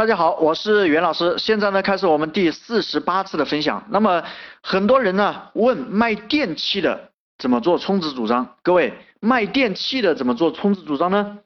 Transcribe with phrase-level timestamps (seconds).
[0.00, 1.34] 大家好，我是袁老师。
[1.36, 3.84] 现在呢，开始我们第四十八次的分享。
[3.90, 4.24] 那么
[4.62, 8.56] 很多人呢问卖电器的怎么做充值主张？
[8.62, 11.36] 各位，卖电器的怎么做充值主张呢？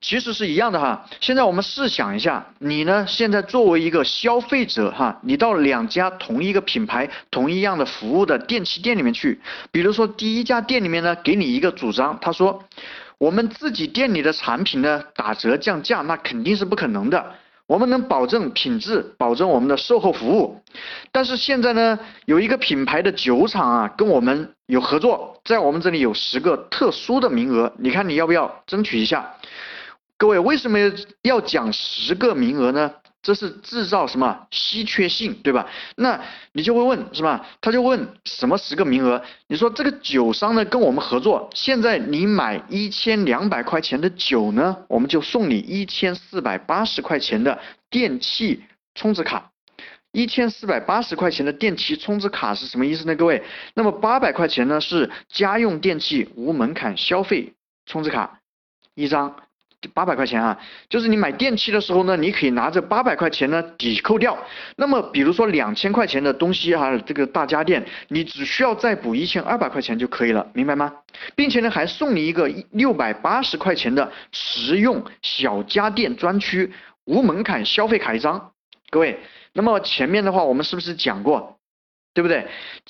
[0.00, 1.04] 其实是一样的哈。
[1.20, 9.38] 现在我们试想一下，你呢现在作为一个消费者哈，你到两家同一个品牌、同一样的服务的电器店里面去，
[9.70, 12.64] 比如说第一家店里面呢给你一个主张，他说
[13.18, 17.34] 我们自己店里的产品呢打折降价，那肯定是不可能的。
[17.68, 20.62] 我们能保证品质，保证我们的售后服务，
[21.12, 29.34] 但是现在呢，有一个品牌的酒厂啊，跟我们有合作，在我们这里有十个特殊的名额，你看你要不要争取一下？
[30.16, 30.78] 各位为什么
[31.20, 32.90] 要讲十个名额呢？
[33.20, 35.68] 这是制造什么稀缺性，对吧？
[35.96, 36.20] 那
[36.52, 37.46] 你就会问是吧？
[37.60, 39.22] 他就问什么十个名额？
[39.48, 47.58] 你说这个酒商呢跟我们合作，现在你买一千两百块钱的酒呢，我们就送你一千四百八十块钱的
[47.90, 48.62] 电器
[48.94, 49.50] 充值卡。
[50.12, 53.14] 一千四百八十块钱的电器充值卡是什么意思呢？
[53.14, 53.42] 各位，
[53.74, 57.52] 那么八百块钱呢是家用电器无门槛消费
[57.84, 58.40] 充值卡
[58.94, 59.36] 一张。
[59.94, 64.36] 八百块钱啊，就是你买电器的时候呢，你可以拿着八百块钱呢抵扣掉。
[64.76, 70.92] 那么比如说两千块钱的东西哈，这个大家电，你只需要再补一千二百块钱就可以了，明白吗？
[71.36, 76.72] 并且呢还送你一个六百八十块钱的实用小家电专区
[77.04, 78.50] 无门槛消费卡一张。
[78.90, 79.20] 各位，
[79.52, 81.56] 那么前面的话我们是不是讲过？
[82.14, 82.48] 对不对？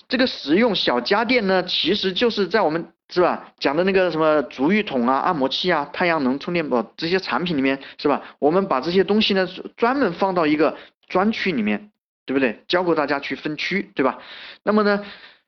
[0.09, 8.23] 这个实用小家电呢，其实就是在我们是吧讲的那个什么足浴桶啊、按摩器啊、太阳能充电宝这些产品里面是吧？
[8.39, 10.77] 我们把这些东西呢专门放到一个
[11.09, 11.91] 专区里面，
[12.27, 12.63] 对不对？
[12.69, 14.19] 教过大家去分区，对吧？
[14.63, 15.03] 那么呢，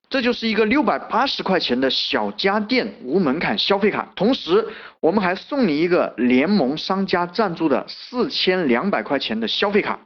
[0.09, 4.67] 这就是一个六百八十块钱的小家电无门槛消费卡，同时
[5.01, 10.01] 我们还送你一个联盟商家赞助的四千两百块钱的消费卡。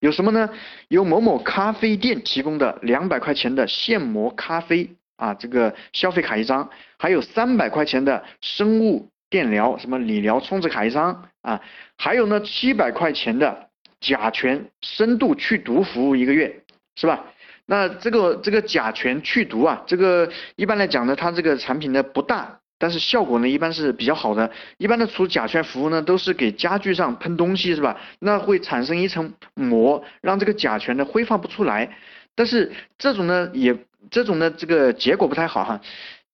[0.00, 0.50] 有什么呢？
[0.88, 11.60] 有某某咖啡店提供的两百块钱的现磨咖啡啊，这个消费卡一张，还有三百块钱的生物电疗什么理疗充值卡一张啊，
[11.98, 13.68] 还有呢七百块钱的
[14.00, 16.62] 甲醛深度去毒服务一个月，
[16.96, 17.26] 是吧？
[17.66, 22.60] 那这个这个甲醛去毒啊，这个一般来讲呢，它这个产品呢不大。
[22.80, 24.48] 但是效果呢，一般是比较好的。
[24.76, 27.98] 一般的除甲醛服务呢，都是给家具上喷东西，是吧？
[28.20, 31.96] 那会产生一层膜，让这个甲醛呢挥发不出来。
[32.36, 33.76] 但是这种呢，也
[34.10, 35.80] 这种呢，这个结果不太好哈。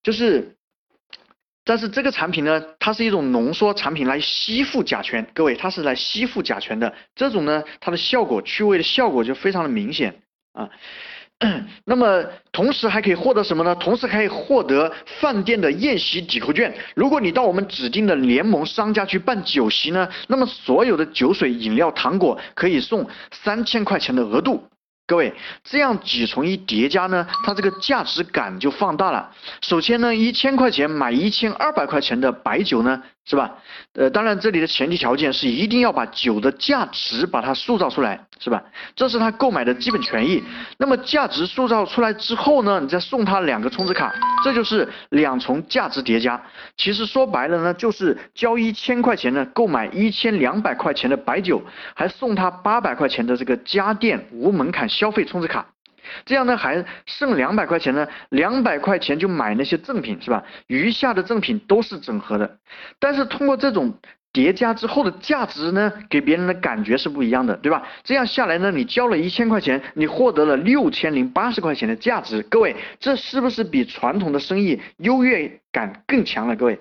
[0.02, 0.56] 就是，
[1.64, 6.94] 但是这个产品呢，它是一种浓缩产品来吸附甲醛，各位，它是来吸附甲醛的。
[7.14, 10.22] 这种呢，它的效果去味的效果就非常的明显
[10.52, 10.68] 啊。
[11.84, 13.74] 那么同时还可以获得什么呢？
[13.74, 16.72] 同时可以获得饭店的宴席抵扣券。
[16.94, 24.62] 如果你到我们指定的联盟商家去办酒席呢，那么所有的酒水、饮料、糖果可以送三千块钱的额度。
[25.06, 29.30] 各位，这样几重一叠加呢，它这个价值感就放大了。
[29.60, 33.02] 首先呢，一千块钱买一千二百块钱的白酒呢。
[33.26, 33.54] 是吧？
[33.94, 38.62] 呃，当然这里的前提条件是一定要把酒的价值把它塑造出来，是吧？
[38.94, 40.42] 这是他购买的基本权益。
[40.76, 44.12] 那么价值塑造出来之后呢，你再送他两个充值卡，
[44.44, 46.40] 这就是两重价值叠加。
[46.76, 51.62] 其实说白了呢，就是交一千块钱呢，购买一千两百块钱的白酒，
[51.94, 55.64] 还送他八百块钱的这个家电无门槛消费充值卡。
[56.24, 60.44] 这样呢，还剩两百块钱呢，两百块钱就买那些赠品是吧？
[60.66, 62.58] 余下的赠品都是整合的，
[62.98, 63.98] 但是通过这种
[64.32, 67.86] 叠加之后的价值呢，给别人的感觉是不一样的，对吧？
[68.02, 76.56] 这样下来呢，你交了一千块钱，你获得了六千零八十块钱的价值，各位，这是不是比传统的生意优越感更强了？
[76.56, 76.80] 各位，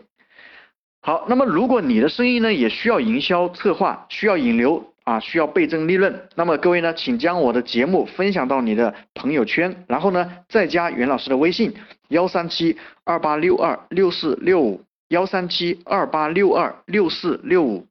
[1.02, 4.93] 好，那么如果你的生意呢，也需要营销策划，需要引流。
[5.04, 6.28] 啊，需要倍增利润。
[6.36, 11.74] 那么各位呢，请将我的节目分享到你的朋友圈，然后呢，再加袁老师的微信
[12.10, 17.86] 幺三七二八六二六四六五幺三七二八六二六四六五。